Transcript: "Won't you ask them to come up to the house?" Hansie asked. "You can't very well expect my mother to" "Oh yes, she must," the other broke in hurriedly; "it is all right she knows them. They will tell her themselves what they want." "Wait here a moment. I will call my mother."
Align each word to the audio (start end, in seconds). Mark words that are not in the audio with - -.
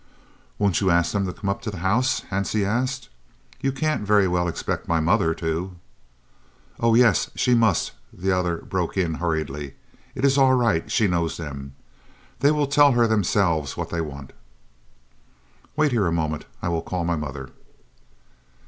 "Won't 0.57 0.81
you 0.81 0.89
ask 0.89 1.11
them 1.11 1.27
to 1.27 1.31
come 1.31 1.47
up 1.47 1.61
to 1.61 1.69
the 1.69 1.77
house?" 1.85 2.21
Hansie 2.31 2.65
asked. 2.65 3.09
"You 3.59 3.71
can't 3.71 4.01
very 4.01 4.27
well 4.27 4.47
expect 4.47 4.87
my 4.87 4.99
mother 4.99 5.35
to" 5.35 5.75
"Oh 6.79 6.95
yes, 6.95 7.29
she 7.35 7.53
must," 7.53 7.91
the 8.11 8.31
other 8.31 8.57
broke 8.57 8.97
in 8.97 9.13
hurriedly; 9.21 9.75
"it 10.15 10.25
is 10.25 10.39
all 10.39 10.55
right 10.55 10.91
she 10.91 11.05
knows 11.07 11.37
them. 11.37 11.75
They 12.39 12.49
will 12.49 12.65
tell 12.65 12.93
her 12.93 13.05
themselves 13.05 13.77
what 13.77 13.91
they 13.91 14.01
want." 14.01 14.33
"Wait 15.75 15.91
here 15.91 16.07
a 16.07 16.11
moment. 16.11 16.45
I 16.63 16.69
will 16.69 16.81
call 16.81 17.05
my 17.05 17.15
mother." 17.15 17.51